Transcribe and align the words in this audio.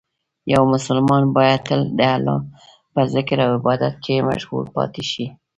یو 0.53 0.63
مسلمان 0.73 1.23
باید 1.37 1.59
تل 1.67 1.81
د 1.99 1.99
الله 2.15 2.37
په 2.93 3.01
ذکر 3.13 3.37
او 3.45 3.49
عبادت 3.59 3.95
کې 4.03 4.25
مشغول 4.29 4.65
پاتې 4.75 5.03
شي. 5.11 5.25